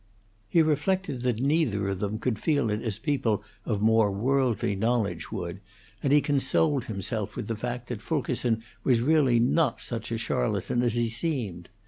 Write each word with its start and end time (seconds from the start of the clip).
He 0.49 0.63
reflected 0.63 1.21
that 1.21 1.39
neither 1.41 1.87
of 1.87 1.99
them 1.99 2.17
could 2.17 2.39
feel 2.39 2.71
it 2.71 2.81
as 2.81 2.97
people 2.97 3.43
of 3.65 3.83
more 3.83 4.11
worldly 4.11 4.75
knowledge 4.75 5.31
would, 5.31 5.59
and 6.01 6.11
he 6.11 6.21
consoled 6.21 6.85
himself 6.85 7.35
with 7.35 7.47
the 7.47 7.55
fact 7.55 7.85
that 7.89 8.01
Fulkerson 8.01 8.63
was 8.83 8.99
really 9.01 9.39
not 9.39 9.79
such 9.79 10.11
a 10.11 10.17
charlatan 10.17 10.81
as 10.81 10.95
he 10.95 11.07
seemed. 11.07 11.69